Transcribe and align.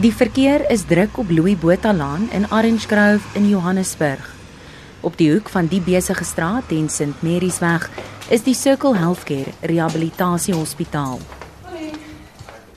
Die 0.00 0.12
verkeer 0.16 0.62
is 0.72 0.86
druk 0.88 1.18
op 1.20 1.28
Louis 1.28 1.58
Botha 1.60 1.92
Laan 1.92 2.28
in 2.32 2.46
Orange 2.50 2.88
Grove 2.88 3.20
in 3.36 3.48
Johannesburg. 3.48 4.22
Op 5.00 5.16
die 5.20 5.28
hoek 5.32 5.48
van 5.52 5.66
die 5.68 5.80
besige 5.84 6.24
straat 6.24 6.72
en 6.72 6.88
St 6.88 7.20
Mary's 7.20 7.58
weg 7.60 7.84
is 8.32 8.40
die 8.46 8.54
Circle 8.54 8.96
Healthcare 8.96 9.52
Rehabilitasie 9.60 10.54
Hospitaal. 10.54 11.20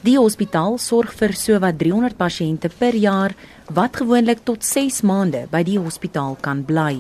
Die 0.04 0.18
hospitaal 0.20 0.76
sorg 0.84 1.14
vir 1.16 1.32
sowat 1.40 1.78
300 1.80 2.18
pasiënte 2.20 2.68
per 2.68 2.96
jaar 3.00 3.32
wat 3.71 4.02
gewoonlik 4.02 4.44
tot 4.44 4.68
6 4.68 5.00
maande 5.08 5.46
by 5.52 5.64
die 5.64 5.80
hospitaal 5.80 6.36
kan 6.44 6.66
bly. 6.68 6.98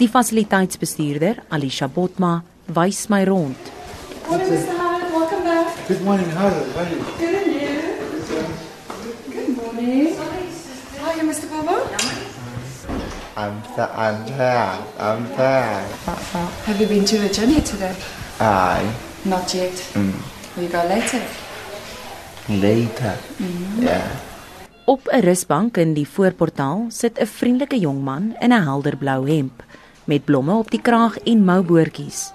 Die 0.00 0.08
fasiliteitsbestuurder, 0.08 1.42
Alisha 1.52 1.90
Botma, 1.92 2.38
wys 2.72 3.10
my 3.12 3.26
rond. 3.28 3.60
Morning, 4.24 4.48
Mr. 4.48 4.72
Howard. 4.80 5.12
Welcome 5.12 5.44
back. 5.44 5.76
Good 5.88 6.02
morning, 6.04 6.32
Harold. 6.32 6.72
How 6.72 6.80
are 6.80 6.88
you? 6.88 7.04
Good 7.20 7.34
and 7.34 7.52
you? 7.52 7.58
Good 9.32 9.56
morning. 9.56 10.16
How 10.16 11.10
are 11.10 11.57
Bobo? 11.68 11.84
I'm 13.36 13.54
th- 13.76 13.92
I'm 14.04 14.18
tired. 14.26 14.82
I'm 14.98 15.22
tired. 15.36 15.90
Have 16.66 16.80
you 16.80 16.88
been 16.88 17.04
to 17.04 17.18
the 17.18 17.28
gym 17.28 17.50
yet 17.50 17.66
today? 17.66 17.94
Aye. 18.40 18.88
Not 19.24 19.52
yet. 19.54 19.76
Mm. 19.94 20.16
Will 20.56 20.64
you 20.64 20.72
go 20.72 20.82
later? 20.88 21.22
Later. 22.48 23.14
Yeah. 23.78 24.08
Op 24.88 25.04
'n 25.12 25.20
rusbank 25.20 25.76
in 25.76 25.92
die 25.94 26.08
voorportaal 26.08 26.86
sit 26.88 27.20
'n 27.20 27.26
vriendelike 27.26 27.78
jong 27.78 28.00
man 28.02 28.34
in 28.40 28.52
'n 28.52 28.64
helderblou 28.64 29.28
hemp 29.28 29.62
met 30.04 30.24
blomme 30.24 30.54
op 30.54 30.70
die 30.70 30.80
kraag 30.80 31.18
en 31.18 31.44
mouboortjies. 31.44 32.32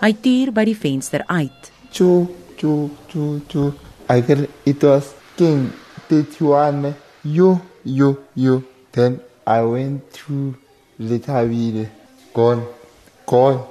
Hy 0.00 0.12
tuur 0.20 0.52
by 0.52 0.64
die 0.64 0.76
venster 0.76 1.22
uit. 1.26 1.70
Choo, 1.92 2.28
choo, 2.56 2.90
choo. 3.48 3.74
I 4.10 4.22
get 4.22 4.48
it 4.64 4.82
was 4.82 5.04
King 5.36 5.70
Tetuane. 6.08 6.94
You, 7.22 7.60
you, 7.84 8.16
you. 8.34 8.62
Then 8.92 9.20
I 9.46 9.62
went 9.62 10.12
to 10.26 10.56
Litavide. 10.98 11.88
Gone. 12.34 12.66
Gone. 13.26 13.66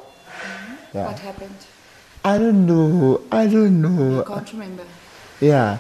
Yeah. 0.94 1.08
What 1.08 1.20
happened? 1.20 1.56
I 2.24 2.38
don't 2.38 2.66
know. 2.66 3.22
I 3.32 3.48
don't 3.48 3.82
know. 3.82 4.22
I 4.22 4.24
can't 4.24 4.52
remember. 4.54 4.84
Yeah. 5.40 5.78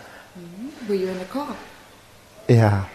Were 0.88 0.95
you 0.95 1.08
in 1.10 1.20
the 1.20 1.26
car? 1.26 1.56
Yeah. 2.48 2.86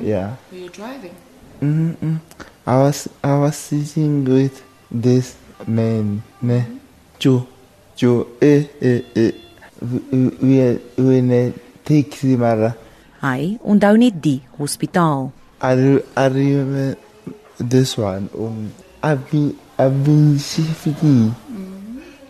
Yeah. 0.00 0.36
Were 0.50 0.58
you 0.58 0.68
driving? 0.68 1.14
Mm-mm. 1.62 2.20
I 2.66 2.76
was 2.78 3.08
I 3.22 3.38
was 3.38 3.56
sitting 3.56 4.24
with 4.24 4.62
this 4.90 5.36
man, 5.66 6.22
ne, 6.42 6.64
Joe, 7.18 7.46
Joe, 7.96 8.26
eh, 8.40 8.66
eh, 8.80 9.02
eh. 9.16 9.32
We 9.80 10.28
we 10.42 10.78
we 10.98 11.18
in 11.18 11.30
a 11.32 11.52
taxi 11.84 12.36
mara. 12.36 12.74
Hy 13.22 13.58
onthou 13.62 13.96
net 13.98 14.18
die 14.22 14.42
hospitaal. 14.58 15.30
I 15.62 15.74
re- 15.74 16.04
I 16.16 16.26
remember 16.26 16.96
this 17.58 17.96
one. 17.96 18.28
Um, 18.34 18.72
I've 19.02 19.30
been 19.30 19.56
I've 19.78 20.04
been 20.04 20.38
shifting, 20.38 21.34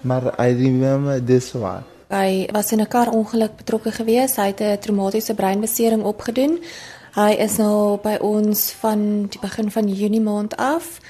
but 0.04 0.38
I 0.38 0.52
remember 0.52 1.18
this 1.20 1.54
one. 1.54 1.84
Hy 2.10 2.46
was 2.52 2.72
in 2.72 2.80
'n 2.80 2.88
karongeluk 2.88 3.56
betrokke 3.56 3.90
gewees. 3.92 4.36
Hy 4.36 4.52
het 4.52 4.60
'n 4.60 4.78
traumatiese 4.78 5.34
breinbesering 5.34 6.02
opgedoen. 6.04 6.60
Hy 7.14 7.32
is 7.38 7.56
nou 7.56 7.98
by 8.02 8.16
ons 8.20 8.72
van 8.72 9.26
die 9.28 9.40
begin 9.40 9.70
van 9.70 9.88
Junie 9.88 10.20
maand 10.20 10.56
af 10.56 11.00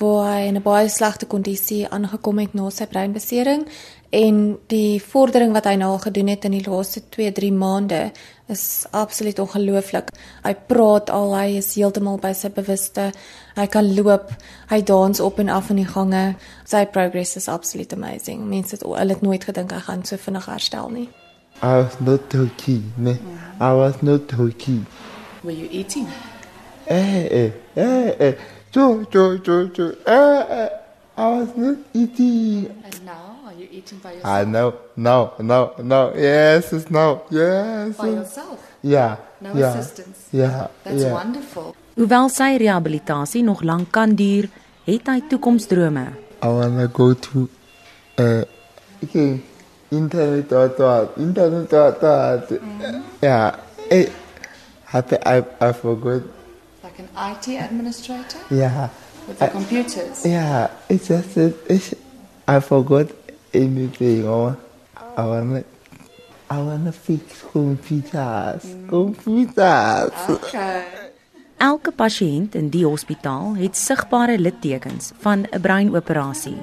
waar 0.00 0.32
hy 0.32 0.46
in 0.48 0.56
'n 0.56 0.62
baie 0.62 0.88
slegte 0.88 1.26
kondisie 1.26 1.88
aangekom 1.88 2.38
het 2.38 2.54
na 2.54 2.70
sy 2.70 2.86
breinbesering 2.86 3.66
en 4.10 4.58
die 4.66 4.98
vordering 5.02 5.52
wat 5.54 5.68
hy 5.70 5.76
nou 5.78 5.92
al 5.94 6.02
gedoen 6.02 6.32
het 6.32 6.44
in 6.48 6.56
die 6.56 6.64
laaste 6.66 7.02
2-3 7.14 7.52
maande 7.54 8.00
is 8.50 8.86
absoluut 8.90 9.38
ongelooflik. 9.38 10.10
Hy 10.42 10.54
praat 10.66 11.12
al, 11.14 11.34
hy 11.38 11.60
is 11.60 11.70
heeltemal 11.78 12.18
by 12.18 12.32
sy 12.34 12.50
bewuste. 12.54 13.10
Hy 13.54 13.66
kan 13.70 13.86
loop, 13.94 14.32
hy 14.72 14.80
dans 14.82 15.22
op 15.22 15.38
en 15.38 15.52
af 15.54 15.70
in 15.70 15.82
die 15.84 15.86
gange. 15.86 16.24
Sy 16.66 16.82
progress 16.90 17.36
is 17.38 17.46
absoluut 17.48 17.94
amazing. 17.94 18.42
Mense 18.50 18.74
het 18.74 18.86
hulle 18.86 19.14
het 19.14 19.22
nooit 19.22 19.46
gedink 19.46 19.76
hy 19.76 19.82
gaan 19.86 20.02
so 20.04 20.18
vinnig 20.18 20.50
herstel 20.50 20.90
nie. 20.90 21.08
I 21.62 21.76
was 21.84 22.00
not 22.00 22.34
okay, 22.34 22.80
ne. 22.96 23.18
I 23.60 23.72
was 23.76 24.02
not 24.02 24.32
okay. 24.32 24.80
Were 25.44 25.52
you 25.52 25.68
eating? 25.70 26.08
Eh, 26.86 27.26
eh, 27.26 27.52
eh, 27.74 28.08
eh. 28.18 28.34
Joe, 28.72 29.04
Joe, 29.10 29.38
Joe, 29.38 29.70
Joe. 29.72 29.94
Eh, 30.06 30.40
eh. 30.48 30.68
I 31.16 31.28
was 31.28 31.56
not 31.56 31.78
eating. 31.92 32.66
And 32.84 33.04
now, 33.04 33.39
are 33.60 33.64
you 33.64 33.78
eating 33.78 33.98
by 33.98 34.12
yourself? 34.12 34.34
I 34.34 34.44
know, 34.44 34.74
no, 34.96 35.32
no, 35.38 35.72
no. 35.78 36.12
Yes, 36.14 36.72
it's 36.72 36.90
no. 36.90 37.22
Yes. 37.30 37.96
by 37.96 38.08
yourself? 38.08 38.58
Yeah. 38.82 39.16
No 39.40 39.54
yeah. 39.54 39.74
assistance? 39.74 40.28
Yeah. 40.32 40.68
That's 40.84 41.02
yeah. 41.02 41.12
wonderful. 41.12 41.74
Hoewel 41.96 42.28
sy 42.32 42.56
rehabilitasie 42.56 43.42
nog 43.44 43.62
lank 43.62 43.90
kan 43.92 44.14
duur, 44.16 44.48
het 44.86 45.08
hy 45.08 45.20
toekomsdrome. 45.28 46.06
I 46.42 46.48
wanna 46.48 46.86
go 46.88 47.12
to 47.14 47.48
uh 48.16 48.42
okay, 49.04 49.40
internet 49.90 50.52
or 50.52 50.68
what? 50.78 51.18
Internet 51.18 51.72
or 51.72 51.92
what? 52.00 52.60
Yeah. 53.20 53.56
Eh, 53.90 54.06
happy 54.84 55.16
I 55.26 55.44
I 55.60 55.72
forgot. 55.72 56.22
Like 56.82 56.98
an 56.98 57.08
IT 57.30 57.60
administrator 57.60 58.40
Yeah. 58.48 58.88
with 59.28 59.38
the 59.38 59.44
I- 59.44 59.48
computers. 59.52 60.24
Yeah. 60.24 60.70
It's 60.88 61.08
just 61.08 61.34
that 61.34 61.54
it's, 61.68 61.94
I 62.48 62.60
forgot 62.60 63.06
anything. 63.52 64.26
Oh, 64.26 64.56
I 65.16 65.24
wanna 65.24 65.64
I 66.50 66.58
wanna 66.58 66.92
fix 66.92 67.44
computers. 67.52 68.64
Computers. 68.88 70.12
Okay. 70.28 70.82
Elke 71.60 71.92
pasiënt 71.92 72.54
in 72.56 72.70
die 72.72 72.86
hospitaal 72.86 73.54
het 73.60 73.76
sigbare 73.76 74.38
littekens 74.38 75.12
van 75.20 75.46
'n 75.50 75.60
breinoperasie. 75.60 76.56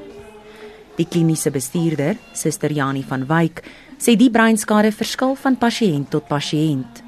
Die 0.95 1.05
kliniese 1.05 1.51
bestuurder, 1.51 2.17
Suster 2.33 2.71
Janie 2.71 3.05
van 3.05 3.25
Wyk, 3.25 3.63
sê 3.97 4.15
die 4.15 4.31
breinskade 4.31 4.91
verskil 4.91 5.35
van 5.35 5.57
pasiënt 5.57 6.09
tot 6.09 6.27
pasiënt. 6.27 7.06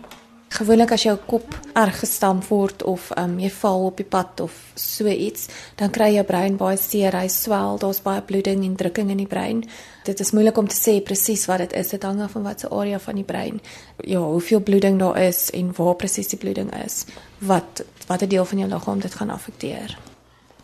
Gewoonlik 0.49 0.91
as 0.95 1.03
jou 1.05 1.13
kop 1.29 1.53
erg 1.77 1.99
gestamp 2.01 2.47
word 2.49 2.81
of 2.89 3.11
um, 3.21 3.35
jy 3.37 3.51
val 3.53 3.83
op 3.91 3.99
die 4.01 4.07
pad 4.07 4.41
of 4.41 4.55
so 4.73 5.05
iets, 5.05 5.45
dan 5.77 5.91
kry 5.93 6.07
jou 6.15 6.23
brein 6.25 6.55
baie 6.57 6.77
seer, 6.81 7.13
hy 7.13 7.27
swel, 7.29 7.77
daar's 7.77 8.01
baie 8.01 8.23
bloeding 8.25 8.63
en 8.65 8.73
drukking 8.79 9.11
in 9.13 9.21
die 9.21 9.29
brein. 9.29 9.61
Dit 10.07 10.19
is 10.19 10.33
moeilik 10.33 10.57
om 10.57 10.67
te 10.67 10.77
sê 10.77 10.97
presies 11.05 11.45
wat 11.51 11.61
dit 11.61 11.75
is. 11.77 11.93
Dit 11.93 12.07
hang 12.07 12.23
af 12.25 12.33
van 12.33 12.47
watter 12.47 12.73
area 12.73 12.97
van 12.99 13.21
die 13.21 13.27
brein. 13.27 13.61
Ja, 14.01 14.23
hoeveel 14.25 14.63
bloeding 14.65 14.97
daar 14.99 15.21
is 15.21 15.51
en 15.53 15.69
waar 15.77 15.93
presies 16.01 16.33
die 16.33 16.41
bloeding 16.41 16.73
is, 16.81 17.05
wat 17.45 17.83
watter 18.07 18.29
deel 18.29 18.45
van 18.49 18.63
jou 18.63 18.71
liggaam 18.73 19.05
dit 19.05 19.19
gaan 19.21 19.29
affekteer. 19.29 19.97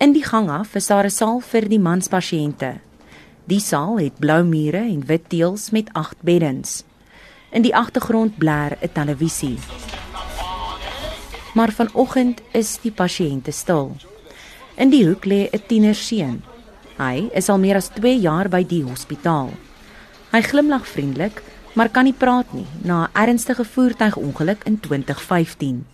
In 0.01 0.17
die 0.17 0.25
gang 0.25 0.49
af 0.49 0.73
is 0.75 0.87
daar 0.87 1.05
'n 1.05 1.13
saal 1.13 1.39
vir 1.39 1.69
die 1.69 1.79
manspasiënte. 1.79 2.73
Die 3.45 3.59
saal 3.59 3.99
het 3.99 4.17
blou 4.17 4.43
mure 4.43 4.81
en 4.81 5.05
wit 5.05 5.29
teëls 5.29 5.69
met 5.69 5.89
8 5.93 6.15
beddens. 6.21 6.83
In 7.55 7.63
die 7.63 7.75
agtergrond 7.75 8.35
bler 8.37 8.75
'n 8.81 8.91
televisie. 8.91 9.57
Maar 11.53 11.71
vanoggend 11.71 12.41
is 12.51 12.79
die 12.81 12.91
pasiënte 12.91 13.51
stil. 13.51 13.95
In 14.75 14.89
die 14.89 15.07
hoek 15.07 15.25
lê 15.25 15.47
'n 15.51 15.63
tienerseun. 15.67 16.43
Hy 16.97 17.29
is 17.33 17.49
al 17.49 17.57
meer 17.57 17.75
as 17.75 17.89
2 17.89 18.19
jaar 18.19 18.49
by 18.49 18.63
die 18.67 18.83
hospitaal. 18.83 19.49
Hy 20.31 20.41
glimlag 20.41 20.87
vriendelik, 20.87 21.43
maar 21.73 21.89
kan 21.89 22.03
nie 22.03 22.13
praat 22.13 22.53
nie 22.53 22.67
na 22.83 23.07
'n 23.07 23.09
ernstige 23.13 23.63
voertuigongeluk 23.63 24.63
in 24.63 24.79
2015. 24.79 25.85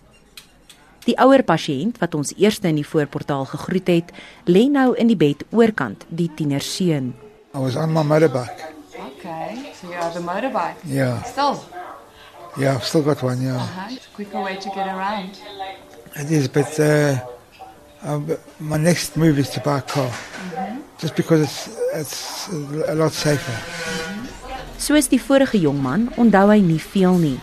Die 1.05 1.17
ouer 1.17 1.43
pasiënt 1.43 1.97
wat 1.97 2.15
ons 2.15 2.33
eerste 2.37 2.67
in 2.67 2.75
die 2.75 2.87
voorportaal 2.87 3.45
gegroet 3.45 3.87
het, 3.87 4.11
lê 4.45 4.69
nou 4.69 4.95
in 4.95 5.07
die 5.07 5.17
bed 5.17 5.43
oorkant 5.51 6.05
die 6.09 6.31
tienerseun. 6.35 7.13
I 7.55 7.57
was 7.59 7.75
on 7.75 7.93
my 7.93 8.03
motorbike. 8.03 8.80
So 9.81 9.87
you 9.87 9.93
have 9.93 10.15
a 10.15 10.19
motorbike. 10.19 10.75
Yeah, 10.85 11.23
Still. 11.23 11.63
yeah, 12.57 12.75
I've 12.75 12.83
still 12.83 13.01
got 13.01 13.21
one. 13.23 13.41
Yeah, 13.41 13.55
Uh-huh. 13.55 13.89
Quicker 14.13 14.41
way 14.41 14.55
to 14.57 14.69
get 14.69 14.87
around. 14.87 15.39
it 16.15 16.31
is, 16.31 16.47
but 16.47 16.79
uh, 16.79 17.17
um, 18.03 18.37
my 18.59 18.77
next 18.77 19.15
move 19.17 19.39
is 19.39 19.49
to 19.51 19.59
buy 19.61 19.79
a 19.79 19.81
car, 19.81 20.11
just 20.99 21.15
because 21.15 21.41
it's 21.41 21.69
it's 21.93 22.47
a 22.87 22.95
lot 22.95 23.11
safer. 23.13 23.57
Soos 24.77 25.07
die 25.09 25.19
vorige 25.19 25.57
jong 25.61 25.81
man, 25.81 26.09
onthou 26.17 26.47
hy 26.51 26.59
nie 26.61 26.79
veel 26.79 27.17
nie. 27.17 27.39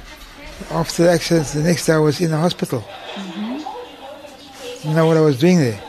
After 0.71 1.05
the 1.05 1.11
accident, 1.13 1.47
the 1.55 1.63
next 1.63 1.87
day 1.87 1.95
I 1.95 1.99
was 1.99 2.21
in 2.21 2.31
the 2.31 2.37
hospital. 2.37 2.83
Didn't 4.83 4.95
know 4.97 5.07
what 5.07 5.17
I 5.17 5.21
was 5.21 5.39
doing 5.39 5.59
there. 5.59 5.81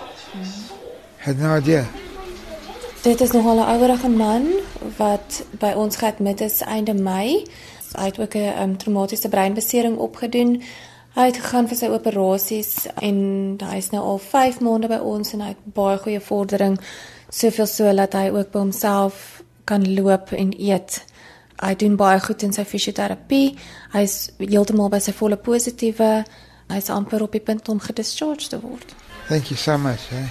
Had 1.18 1.40
no 1.40 1.56
idea. 1.57 1.86
Dit 3.04 3.22
is 3.22 3.31
nogal 3.34 3.57
'n 3.60 3.66
ouerige 3.75 4.07
man 4.10 4.59
wat 4.98 5.44
by 5.60 5.74
ons 5.76 5.96
geadmit 5.96 6.42
is 6.42 6.62
einde 6.62 6.94
Mei. 6.94 7.46
Hy 7.96 8.06
het 8.06 8.20
ook 8.20 8.36
'n 8.36 8.62
um, 8.62 8.78
traumatiese 8.78 9.30
breinbesering 9.30 9.98
opgedoen. 9.98 10.62
Hy 11.14 11.26
het 11.26 11.38
gegaan 11.38 11.68
vir 11.68 11.78
sy 11.78 11.88
operasies 11.88 12.88
en 13.02 13.58
hy 13.60 13.78
is 13.78 13.90
nou 13.90 14.04
al 14.04 14.18
5 14.18 14.60
maande 14.60 14.88
by 14.88 15.00
ons 15.02 15.34
en 15.34 15.42
hy 15.42 15.48
het 15.48 15.64
baie 15.74 15.98
goeie 15.98 16.20
vordering. 16.20 16.80
Soveel 17.30 17.66
so 17.66 17.96
dat 17.96 18.14
hy 18.14 18.30
ook 18.30 18.52
by 18.52 18.60
homself 18.60 19.44
kan 19.64 19.94
loop 19.94 20.31
en 20.31 20.54
eet. 20.60 21.04
Hy 21.60 21.75
doen 21.75 21.96
baie 21.96 22.20
goed 22.20 22.44
in 22.44 22.54
sy 22.54 22.64
fisioterapie. 22.64 23.58
Hy's 23.92 24.30
heeltemal 24.38 24.90
by 24.90 25.00
sy 25.00 25.12
volle 25.12 25.38
positiewe. 25.38 26.24
Hy's 26.70 26.90
amper 26.90 27.25
op 27.25 27.32
die 27.32 27.44
punt 27.44 27.70
om 27.70 27.80
gedischarged 27.80 28.50
te 28.50 28.60
word. 28.62 28.96
Thank 29.28 29.52
you 29.52 29.58
so 29.58 29.78
much. 29.78 30.12
Eh? 30.12 30.30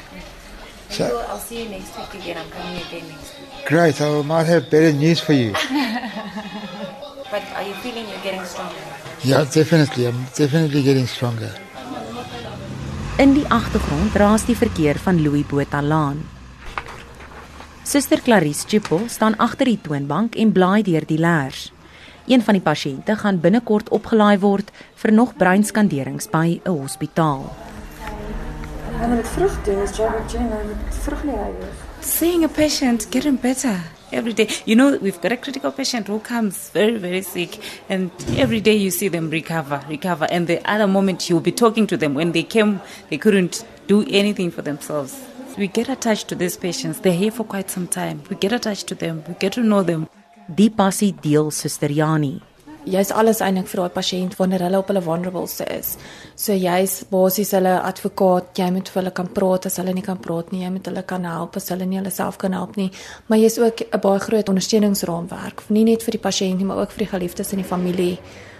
So, 0.90 1.04
I'll 1.04 1.38
see 1.38 1.62
you 1.62 1.68
next 1.68 1.96
week 1.96 2.14
again. 2.22 2.38
I'm 2.38 2.50
coming 2.50 2.80
again 2.82 3.08
next 3.08 3.38
week. 3.38 3.47
Great. 3.68 4.00
I 4.00 4.22
might 4.22 4.46
have 4.46 4.70
better 4.70 4.92
news 4.92 5.20
for 5.20 5.34
you. 5.34 5.52
But 7.30 7.44
are 7.54 7.62
you 7.68 7.74
feeling 7.84 8.08
you're 8.08 8.24
getting 8.24 8.44
stronger? 8.44 8.80
Yeah, 9.22 9.44
definitely. 9.44 10.06
I'm 10.06 10.24
definitely 10.34 10.82
getting 10.82 11.06
stronger. 11.06 11.52
In 13.18 13.34
die 13.36 13.44
agtergrond 13.52 14.14
raas 14.16 14.46
die 14.48 14.56
verkeer 14.56 14.96
van 15.04 15.20
Louis 15.20 15.44
Botha 15.44 15.82
Laan. 15.82 16.22
Suster 17.84 18.22
Clarice 18.24 18.64
Chippo 18.68 19.02
staan 19.08 19.36
agter 19.36 19.68
die 19.68 19.80
toonbank 19.82 20.38
en 20.40 20.52
blaai 20.52 20.82
deur 20.86 21.04
die 21.04 21.18
leers. 21.20 21.68
Een 22.28 22.44
van 22.44 22.56
die 22.56 22.64
pasiënte 22.64 23.16
gaan 23.20 23.40
binnekort 23.40 23.92
opgelaai 23.92 24.38
word 24.40 24.72
vir 25.02 25.12
nog 25.12 25.36
breinskanderings 25.36 26.30
by 26.32 26.60
'n 26.64 26.78
hospitaal. 26.80 27.44
En 29.00 29.10
met 29.16 29.28
vrug 29.28 29.62
doen 29.64 29.82
is 29.82 29.96
Java 29.96 30.22
Jane 30.32 30.64
met 30.64 30.96
vrug 31.04 31.22
lê 31.24 31.36
Seeing 32.00 32.44
a 32.44 32.48
patient 32.48 33.06
getting 33.10 33.36
better 33.36 33.80
every 34.12 34.32
day. 34.32 34.48
You 34.64 34.76
know, 34.76 34.96
we've 34.96 35.20
got 35.20 35.32
a 35.32 35.36
critical 35.36 35.72
patient 35.72 36.08
who 36.08 36.20
comes 36.20 36.70
very, 36.70 36.96
very 36.96 37.22
sick, 37.22 37.60
and 37.88 38.10
every 38.36 38.60
day 38.60 38.74
you 38.74 38.90
see 38.90 39.08
them 39.08 39.30
recover, 39.30 39.82
recover. 39.88 40.26
And 40.30 40.46
the 40.46 40.68
other 40.70 40.86
moment 40.86 41.28
you'll 41.28 41.40
be 41.40 41.52
talking 41.52 41.86
to 41.88 41.96
them. 41.96 42.14
When 42.14 42.32
they 42.32 42.42
came, 42.42 42.80
they 43.10 43.18
couldn't 43.18 43.64
do 43.86 44.04
anything 44.08 44.50
for 44.50 44.62
themselves. 44.62 45.20
We 45.56 45.66
get 45.66 45.88
attached 45.88 46.28
to 46.28 46.34
these 46.34 46.56
patients. 46.56 47.00
They're 47.00 47.12
here 47.12 47.32
for 47.32 47.44
quite 47.44 47.70
some 47.70 47.88
time. 47.88 48.22
We 48.30 48.36
get 48.36 48.52
attached 48.52 48.86
to 48.88 48.94
them. 48.94 49.24
We 49.26 49.34
get 49.34 49.54
to 49.54 49.62
know 49.62 49.82
them. 49.82 50.08
Die 50.54 50.68
passie 50.68 51.14
Jani. 51.22 52.42
Jy's 52.88 53.10
alles 53.12 53.42
eintlik 53.44 53.68
vir 53.68 53.82
daai 53.82 53.94
pasiënt 53.94 54.36
wanneer 54.38 54.64
hulle 54.64 54.78
op 54.80 54.88
hulle 54.88 55.02
vulnerables 55.04 55.60
is. 55.66 55.96
So 56.36 56.56
jy's 56.56 57.04
basies 57.10 57.52
hulle 57.56 57.74
advokaat, 57.84 58.54
jy 58.58 58.70
moet 58.72 58.88
vir 58.88 59.02
hulle 59.02 59.14
kan 59.14 59.28
praat 59.36 59.68
as 59.68 59.76
hulle 59.80 59.94
nie 59.94 60.04
kan 60.06 60.20
praat 60.24 60.52
nie, 60.52 60.62
jy 60.64 60.70
moet 60.72 60.88
hulle 60.88 61.02
kan 61.02 61.24
help 61.28 61.56
as 61.60 61.68
hulle 61.74 61.86
nie 61.86 62.00
hulle 62.00 62.12
self 62.14 62.38
kan 62.40 62.56
help 62.56 62.76
nie, 62.80 62.90
maar 63.28 63.38
jy's 63.38 63.58
ook 63.58 63.82
'n 63.92 64.00
baie 64.00 64.20
groot 64.20 64.48
ondersteuningsraamwerk, 64.48 65.68
nie 65.70 65.84
net 65.84 66.02
vir 66.02 66.12
die 66.12 66.24
pasiënt 66.28 66.58
nie, 66.58 66.64
maar 66.64 66.78
ook 66.78 66.90
vir 66.90 67.06
die 67.06 67.12
geliefdes 67.12 67.52
en 67.52 67.58
die 67.58 67.70
familie. 67.74 68.18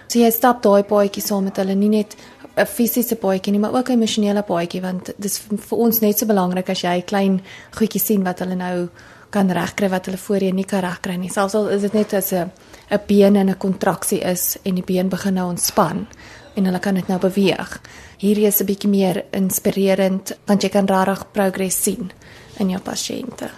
So 0.08 0.19
jy 0.19 0.31
stap 0.31 0.62
daai 0.62 0.82
paadjie 0.82 1.22
saam 1.22 1.44
met 1.44 1.56
hulle, 1.56 1.74
nie 1.74 1.88
net 1.88 2.16
'n 2.56 2.66
fisiese 2.66 3.16
paadjie 3.16 3.52
nie, 3.52 3.60
maar 3.60 3.74
ook 3.74 3.88
'n 3.88 3.92
emosionele 3.92 4.42
paadjie 4.42 4.82
want 4.82 5.12
dis 5.19 5.38
vir 5.38 5.78
ons 5.78 6.00
net 6.00 6.19
so 6.19 6.26
belangrik 6.26 6.70
as 6.70 6.82
jy 6.82 7.02
klein 7.02 7.40
goedjies 7.72 8.04
sien 8.04 8.24
wat 8.24 8.38
hulle 8.38 8.56
nou 8.56 8.88
kan 9.31 9.50
regkry 9.50 9.88
wat 9.88 10.06
hulle 10.06 10.19
voorheen 10.19 10.54
nie 10.54 10.64
kan 10.64 10.81
regkry 10.81 11.16
nie. 11.16 11.28
Selfs 11.28 11.54
al 11.54 11.69
is 11.69 11.82
dit 11.82 11.92
net 11.92 12.14
as 12.14 12.32
'n 12.32 12.50
'n 12.90 13.00
been 13.06 13.37
in 13.37 13.50
'n 13.50 13.58
kontraksie 13.58 14.20
is 14.20 14.56
en 14.62 14.75
die 14.75 14.85
been 14.85 15.08
begin 15.08 15.35
nou 15.35 15.49
ontspan 15.49 16.06
en 16.55 16.64
hulle 16.64 16.79
kan 16.79 16.94
dit 16.94 17.08
nou 17.08 17.20
beweeg. 17.20 17.81
Hierdie 18.19 18.46
is 18.46 18.61
'n 18.61 18.67
bietjie 18.67 18.90
meer 18.90 19.25
inspirerend 19.31 20.37
want 20.46 20.62
jy 20.62 20.69
kan 20.69 20.87
regtig 20.87 21.31
progress 21.32 21.82
sien 21.82 22.11
in 22.58 22.70
jou 22.70 22.81
pasiënte. 22.81 23.50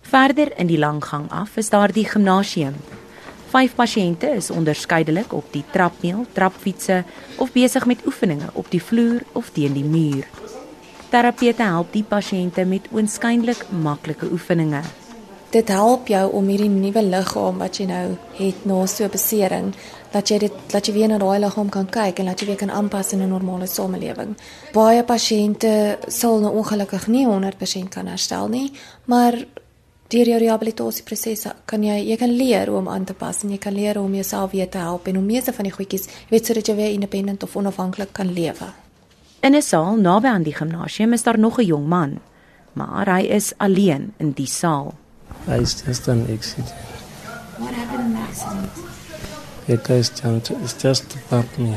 Verder 0.00 0.52
in 0.58 0.66
die 0.66 0.78
lang 0.78 1.04
gang 1.04 1.30
af 1.30 1.56
is 1.56 1.70
daar 1.70 1.92
die 1.92 2.04
gimnasium. 2.04 2.74
Vyf 3.50 3.74
pasiënte 3.74 4.28
is 4.36 4.50
onderskeidelik 4.50 5.32
op 5.32 5.52
die 5.52 5.64
trapmeel, 5.72 6.26
trapfietsse 6.32 7.04
of 7.36 7.52
besig 7.52 7.86
met 7.86 8.06
oefeninge 8.06 8.50
op 8.52 8.70
die 8.70 8.82
vloer 8.82 9.22
of 9.32 9.50
teen 9.50 9.72
die 9.72 9.84
muur. 9.84 10.26
Terapeute 11.08 11.62
help 11.62 11.92
die 11.92 12.04
pasiënte 12.04 12.64
met 12.64 12.88
oënskynlik 12.92 13.66
maklike 13.70 14.26
oefeninge. 14.32 14.82
Dit 15.56 15.70
help 15.72 16.10
jou 16.12 16.24
om 16.36 16.48
hierdie 16.52 16.68
nuwe 16.68 17.00
liggaam 17.00 17.62
wat 17.62 17.78
jy 17.80 17.86
nou 17.88 18.16
het 18.36 18.64
na 18.68 18.86
so 18.86 19.04
'n 19.04 19.10
besering, 19.10 19.74
dat 20.12 20.28
jy 20.28 20.38
dit 20.38 20.52
dat 20.68 20.86
jy 20.86 20.92
weer 20.92 21.08
na 21.08 21.18
daai 21.18 21.38
liggaam 21.40 21.70
kan 21.70 21.86
kyk 21.86 22.18
en 22.18 22.26
dat 22.26 22.40
jy 22.40 22.46
weer 22.46 22.56
kan 22.56 22.70
aanpas 22.70 23.12
in 23.12 23.22
'n 23.22 23.28
normale 23.28 23.66
samelewing. 23.66 24.36
Baie 24.72 25.02
pasiënte 25.02 25.98
sal 26.08 26.40
nou 26.40 26.52
ongelukkig 26.56 27.06
nie 27.06 27.26
100% 27.26 27.88
kan 27.88 28.06
herstel 28.06 28.48
nie, 28.48 28.72
maar 29.04 29.32
deur 30.08 30.26
jou 30.26 30.38
rehabilitasieprosesse 30.38 31.54
kan 31.64 31.82
jy 31.82 32.10
jy 32.10 32.16
kan 32.16 32.36
leer 32.36 32.66
hoe 32.68 32.78
om 32.78 32.88
aan 32.88 33.04
te 33.04 33.14
pas 33.14 33.42
en 33.42 33.50
jy 33.50 33.58
kan 33.58 33.72
leer 33.72 33.94
hoe 33.94 34.04
om 34.04 34.14
jouself 34.14 34.50
weer 34.50 34.68
te 34.68 34.78
help 34.78 35.06
en 35.06 35.16
om 35.16 35.26
meeste 35.26 35.52
van 35.52 35.64
die 35.64 35.72
goedjies, 35.72 36.06
jy 36.06 36.30
weet 36.30 36.46
sodat 36.46 36.66
jy 36.66 36.74
weer 36.74 36.92
independent 36.92 37.42
of 37.42 37.56
onafhanklik 37.56 38.12
kan 38.12 38.32
lewe. 38.32 38.72
In 39.40 39.54
'n 39.54 39.62
saal 39.62 39.96
naby 39.96 40.26
aan 40.26 40.42
die 40.42 40.54
gimnasium 40.54 41.12
is 41.12 41.22
daar 41.22 41.38
nog 41.38 41.58
'n 41.58 41.64
jong 41.64 41.86
man, 41.86 42.20
maar 42.72 43.06
hy 43.08 43.22
is 43.22 43.52
alleen 43.56 44.12
in 44.18 44.32
die 44.32 44.46
saal. 44.46 44.94
It's 45.48 45.82
just 45.82 46.08
an 46.08 46.30
accident. 46.32 46.70
What 47.58 47.72
happened 47.72 48.06
in 48.06 48.12
the 48.14 48.18
accident? 48.18 48.70
The 49.66 49.76
guys 49.76 50.10
jumped. 50.10 50.50
It's 50.50 50.74
just 50.74 51.16
bumped 51.30 51.58
me. 51.58 51.76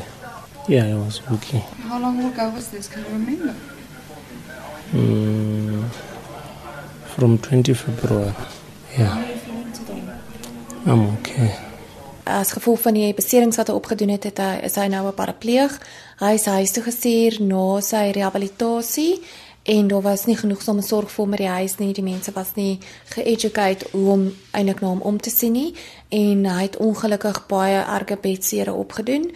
Yeah, 0.67 0.85
I 0.85 0.93
was 0.95 1.21
walking. 1.29 1.61
How 1.87 1.99
long 1.99 2.19
ago 2.23 2.49
was 2.49 2.69
this? 2.69 2.87
Can 2.87 3.03
you 3.05 3.11
remember? 3.11 3.55
Mm, 4.91 5.89
from 7.15 7.37
20 7.37 7.73
February. 7.73 8.33
Yeah. 8.97 9.23
I'm 10.85 11.17
okay. 11.17 11.55
As 12.23 12.51
gevolg 12.51 12.81
van 12.81 12.93
die 12.93 13.13
beserings 13.13 13.57
wat 13.57 13.69
hy 13.69 13.73
opgedoen 13.73 14.09
het, 14.09 14.23
het 14.23 14.41
hy 14.41 14.59
is 14.65 14.75
hy 14.77 14.87
nou 14.87 15.07
'n 15.07 15.13
parapleeg. 15.13 15.77
Hy 16.19 16.33
is 16.33 16.45
huis 16.45 16.71
toe 16.71 16.83
gestuur 16.83 17.41
na 17.41 17.81
sy 17.81 18.11
rehabilitasie 18.11 19.21
en 19.69 19.87
daar 19.87 20.01
was 20.01 20.25
nie 20.25 20.37
genoegsame 20.37 20.81
sorg 20.81 21.11
vir 21.13 21.21
hom 21.23 21.33
by 21.35 21.37
die 21.43 21.53
huis 21.53 21.75
nie. 21.77 21.91
Die 21.93 22.05
mense 22.05 22.31
was 22.33 22.55
nie 22.57 22.79
ge-educate 23.13 23.91
hoe 23.91 24.07
om 24.15 24.23
eintlik 24.57 24.81
na 24.81 24.89
hom 24.89 25.03
om 25.05 25.19
te 25.21 25.29
sien 25.29 25.53
nie 25.53 25.75
en 26.09 26.47
hy 26.49 26.63
het 26.63 26.79
ongelukkig 26.81 27.43
baie 27.51 27.83
erge 27.83 28.17
bedsere 28.21 28.73
opgedoen. 28.73 29.29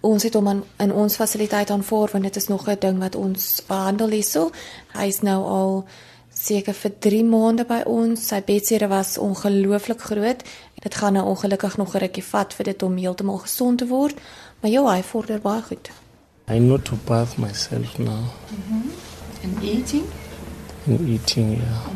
Ons 0.00 0.24
het 0.24 0.36
hom 0.36 0.48
aan, 0.48 0.62
in 0.80 0.92
ons 0.92 1.16
fasiliteit 1.20 1.70
aanvaar 1.70 2.16
want 2.16 2.24
dit 2.24 2.40
is 2.40 2.48
nog 2.48 2.68
'n 2.68 2.80
ding 2.80 2.98
wat 2.98 3.14
ons 3.14 3.62
behandel 3.68 4.08
hierso. 4.08 4.50
Hy 4.96 5.06
is 5.06 5.20
nou 5.20 5.44
al 5.44 5.84
seker 6.32 6.74
vir 6.74 6.92
3 6.98 7.24
maande 7.24 7.64
by 7.64 7.82
ons. 7.86 8.26
Sy 8.28 8.40
bedsere 8.40 8.88
was 8.88 9.18
ongelooflik 9.18 10.00
groot. 10.00 10.42
Dit 10.80 10.94
gaan 10.94 11.12
nou 11.12 11.26
ongelukkig 11.26 11.76
nog 11.76 11.94
'n 11.94 11.98
rukkie 11.98 12.24
vat 12.24 12.54
vir 12.54 12.64
dit 12.64 12.82
om 12.82 12.96
heeltemal 12.96 13.38
gesond 13.38 13.78
te 13.78 13.86
word, 13.86 14.16
maar 14.60 14.70
ja, 14.70 14.94
hy 14.94 15.02
vorder 15.02 15.40
baie 15.40 15.62
goed. 15.62 15.90
I 16.48 16.58
know 16.58 16.78
to 16.78 16.96
bath 17.04 17.38
myself 17.38 17.98
now 17.98 18.24
And 19.44 19.62
eating? 19.62 20.10
and 20.86 21.08
eating. 21.08 21.52
Yeah. 21.52 21.90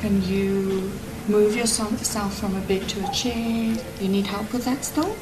Can 0.00 0.22
you 0.22 0.90
move 1.28 1.56
yourself 1.56 2.38
from 2.38 2.56
a 2.56 2.60
bed 2.60 2.88
to 2.88 3.04
a 3.04 3.10
chair? 3.12 3.74
You 4.00 4.08
need 4.08 4.26
help 4.26 4.52
with 4.52 4.64
that 4.64 4.84
still? 4.84 5.16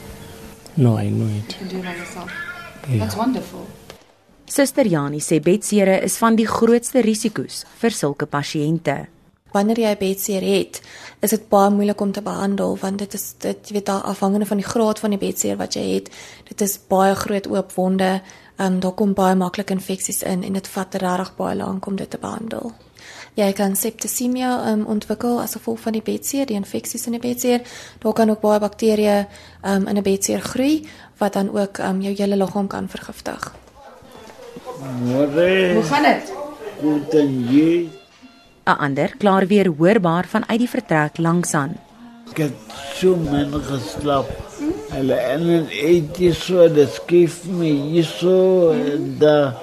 No, 0.76 0.98
I 0.98 1.08
know 1.08 1.26
it. 1.26 1.52
You 1.52 1.58
can 1.58 1.68
do 1.68 1.82
that 1.82 1.96
yourself. 1.96 2.30
Yeah. 2.88 2.98
That's 2.98 3.16
wonderful. 3.16 3.66
Suster 4.46 4.86
Jani 4.86 5.20
sê 5.20 5.40
bedsere 5.40 6.02
is 6.04 6.18
van 6.20 6.36
die 6.36 6.46
grootste 6.46 7.00
risiko's 7.00 7.64
vir 7.80 7.94
sulke 7.96 8.26
pasiënte. 8.28 9.06
Wanneer 9.54 9.78
jy 9.78 9.92
'n 9.94 9.98
bedseer 9.98 10.42
het, 10.42 10.82
is 11.22 11.30
dit 11.30 11.48
baie 11.48 11.70
moeilik 11.70 12.00
om 12.00 12.12
te 12.12 12.20
behandel 12.20 12.76
want 12.76 12.98
dit 12.98 13.14
is 13.14 13.34
dit 13.38 13.68
jy 13.68 13.74
weet 13.74 13.86
daar 13.86 14.02
afhangende 14.02 14.46
van 14.46 14.56
die 14.56 14.66
graad 14.66 14.98
van 14.98 15.10
die 15.10 15.18
bedseer 15.18 15.56
wat 15.56 15.74
jy 15.74 15.94
het. 15.94 16.10
Dit 16.48 16.60
is 16.60 16.78
baie 16.88 17.14
groot 17.14 17.46
oop 17.46 17.72
wonde. 17.72 18.20
Ehm 18.56 18.72
um, 18.72 18.80
daar 18.80 18.92
kom 18.92 19.14
baie 19.14 19.34
maklik 19.34 19.70
infeksies 19.70 20.22
in 20.22 20.42
en 20.44 20.52
dit 20.52 20.68
vat 20.68 20.94
regtig 20.94 21.36
baie 21.36 21.56
lank 21.56 21.86
om 21.86 21.96
dit 21.96 22.10
te 22.10 22.18
behandel. 22.18 22.72
Jy 23.34 23.52
kan 23.52 23.76
septisemia 23.76 24.70
um, 24.72 24.84
ontwikkel 24.86 25.40
as 25.42 25.52
gevolg 25.52 25.80
van 25.80 25.92
die 25.92 26.02
bedseer, 26.02 26.46
die 26.46 26.54
infeksies 26.56 27.06
in 27.06 27.12
die 27.12 27.20
bedseer. 27.20 27.60
Daar 27.98 28.12
kan 28.12 28.30
ook 28.30 28.40
baie 28.40 28.60
bakterieë 28.60 29.26
um, 29.62 29.88
in 29.88 29.96
'n 29.98 30.02
bedseer 30.02 30.40
groei 30.40 30.86
wat 31.18 31.32
dan 31.32 31.50
ook 31.50 31.78
um, 31.78 32.00
jou 32.00 32.14
hele 32.14 32.36
liggaam 32.36 32.66
kan 32.66 32.88
vergiftig. 32.88 33.52
Môre, 35.04 35.74
Hoe 35.74 35.82
gaan 35.82 36.02
dit? 36.02 36.32
goed 36.80 37.14
en 37.14 37.30
jy? 37.50 37.88
'n 38.66 38.78
Ander 38.78 39.16
klaar 39.18 39.46
weer 39.46 39.68
hoorbaar 39.78 40.26
vanuit 40.26 40.58
die 40.58 40.68
vertrek 40.68 41.18
langs 41.18 41.54
aan. 41.54 41.74
Ek 42.30 42.36
het 42.36 42.52
so 42.94 43.16
min 43.16 43.52
geslaap. 43.52 44.26
Hulle 44.94 45.16
en 45.18 45.46
dit 45.66 46.18
jy 46.22 46.30
so, 46.38 46.68
dit 46.70 46.90
skief 46.94 47.40
my 47.50 47.70
hierso 47.90 48.34
daar. 49.18 49.56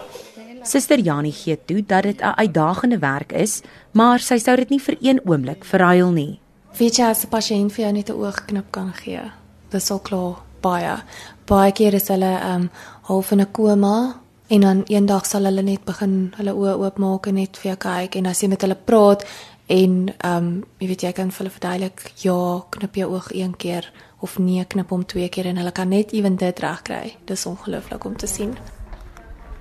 Suster 0.68 1.00
Jani 1.00 1.32
gee 1.32 1.56
toe 1.56 1.82
dat 1.88 2.04
dit 2.04 2.22
'n 2.22 2.36
uitdagende 2.36 3.00
werk 3.00 3.32
is, 3.32 3.62
maar 3.92 4.20
sy 4.20 4.38
sou 4.38 4.56
dit 4.56 4.70
nie 4.70 4.80
vir 4.80 4.98
een 5.02 5.22
oomblik 5.26 5.64
verruil 5.66 6.12
nie. 6.12 6.40
Weet 6.78 6.98
jy 6.98 7.06
as 7.06 7.24
'n 7.24 7.30
pasiënt 7.30 7.72
vir 7.72 7.84
jou 7.86 7.94
net 7.94 8.10
'n 8.10 8.14
oogknip 8.14 8.72
kan 8.72 8.94
gee, 8.94 9.32
dis 9.70 9.92
al 9.92 10.00
klaar 10.00 10.36
baie. 10.62 10.98
Baie 11.46 11.72
keer 11.72 11.94
is 11.94 12.08
hulle 12.08 12.40
um 12.56 12.70
half 13.02 13.32
in 13.32 13.42
'n 13.42 13.52
koma 13.52 14.22
en 14.48 14.62
dan 14.62 14.84
eendag 14.88 15.26
sal 15.26 15.44
hulle 15.44 15.62
net 15.62 15.86
begin 15.86 16.34
hulle 16.38 16.54
oë 16.54 16.78
oopmaak 16.78 17.28
en 17.28 17.36
net 17.36 17.58
vir 17.58 17.72
jou 17.72 17.78
kyk 17.78 18.16
en 18.16 18.26
as 18.26 18.42
jy 18.42 18.48
met 18.48 18.62
hulle 18.62 18.78
praat 18.86 19.24
en 19.68 20.14
um 20.26 20.64
jy 20.80 20.88
weet 20.88 21.02
jy 21.02 21.12
kan 21.12 21.32
vir 21.32 21.38
hulle 21.38 21.58
verduidelik 21.58 22.12
ja, 22.24 22.64
knip 22.70 22.96
jou 22.96 23.14
oog 23.14 23.32
een 23.34 23.58
keer 23.58 23.92
of 24.22 24.38
nee, 24.38 24.66
knip 24.66 24.90
hom 24.90 25.06
twee 25.06 25.30
keer 25.30 25.46
en 25.46 25.58
hulle 25.58 25.72
kan 25.72 25.90
net 25.90 26.12
ewen 26.14 26.36
dit 26.36 26.60
regkry. 26.60 27.16
Dis 27.26 27.46
ongelooflik 27.46 28.06
om 28.06 28.18
te 28.18 28.28
sien. 28.28 28.58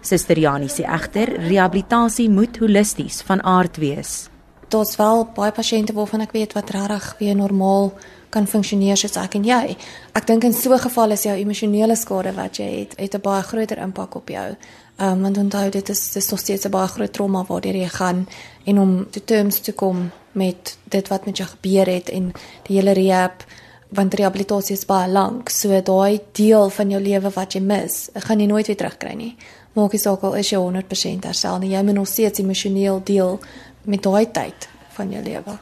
Suster 0.01 0.39
Jani 0.39 0.69
sê 0.69 0.85
egter 0.89 1.37
rehabilitasie 1.49 2.31
moet 2.31 2.59
holisties 2.59 3.23
van 3.23 3.43
aard 3.43 3.77
wees. 3.77 4.31
daar's 4.71 4.97
wel 4.97 5.27
baie 5.35 5.53
pasiënte 5.53 5.93
waarvan 5.93 6.23
ek 6.25 6.35
weet 6.37 6.53
wat 6.55 6.71
regtig 6.71 7.15
weer 7.19 7.37
normaal 7.37 7.91
kan 8.31 8.47
funksioneer 8.47 8.99
soos 8.99 9.17
ek 9.19 9.35
en 9.41 9.47
jy. 9.47 9.75
Ek 10.15 10.27
dink 10.27 10.45
in 10.47 10.55
so 10.55 10.73
'n 10.73 10.79
geval 10.79 11.11
is 11.11 11.25
jou 11.25 11.35
emosionele 11.35 11.97
skade 11.97 12.33
wat 12.35 12.57
jy 12.57 12.71
het, 12.81 12.95
het 12.97 13.15
'n 13.15 13.21
baie 13.21 13.43
groter 13.43 13.79
impak 13.79 14.15
op 14.15 14.29
jou. 14.29 14.57
Ehm 14.97 15.13
um, 15.13 15.23
want 15.23 15.37
onthou 15.39 15.71
dit 15.71 15.89
is 15.89 16.13
dis 16.13 16.31
nog 16.31 16.41
steeds 16.41 16.65
'n 16.67 16.71
baie 16.71 16.89
groot 16.89 17.13
trauma 17.13 17.45
waardeur 17.45 17.77
jy 17.77 17.89
gaan 17.89 18.29
en 18.65 18.79
om 18.79 19.11
te 19.11 19.25
terms 19.25 19.59
te 19.61 19.73
kom 19.73 20.11
met 20.33 20.79
dit 20.85 21.09
wat 21.09 21.27
met 21.27 21.37
jou 21.37 21.49
gebeur 21.49 21.87
het 21.87 22.09
en 22.09 22.33
die 22.63 22.77
hele 22.77 22.93
rehab 22.93 23.45
want 23.97 24.15
rehabilitasie 24.15 24.77
is 24.77 24.87
baie 24.87 25.09
lank. 25.11 25.51
So 25.51 25.81
daai 25.81 26.21
deel 26.37 26.71
van 26.71 26.91
jou 26.95 27.01
lewe 27.03 27.33
wat 27.35 27.57
jy 27.57 27.63
mis, 27.65 28.03
gaan 28.27 28.43
jy 28.43 28.51
nooit 28.51 28.71
weer 28.71 28.79
terugkry 28.83 29.17
nie. 29.19 29.33
Maak 29.79 29.95
nie 29.95 30.03
saak 30.03 30.23
al 30.27 30.39
is 30.41 30.51
jy 30.51 30.59
100% 30.59 31.31
herstel 31.31 31.59
nie, 31.63 31.75
jy 31.75 31.83
moet 31.87 32.01
nog 32.01 32.11
steeds 32.11 32.43
emosioneel 32.43 33.03
deel 33.07 33.39
met 33.87 34.03
daai 34.03 34.31
tyd 34.35 34.71
van 34.97 35.13
jou 35.15 35.23
lewe. 35.25 35.59